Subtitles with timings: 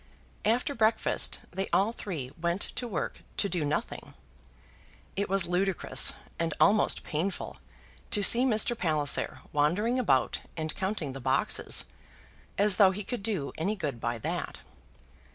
[0.45, 4.15] After breakfast they all three went to work to do nothing.
[5.15, 7.57] It was ludicrous and almost painful
[8.09, 8.75] to see Mr.
[8.75, 11.85] Palliser wandering about and counting the boxes,
[12.57, 14.61] as though he could do any good by that.